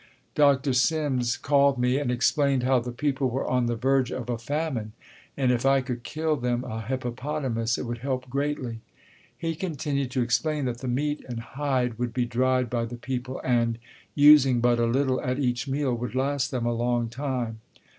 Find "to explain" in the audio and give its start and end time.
10.09-10.65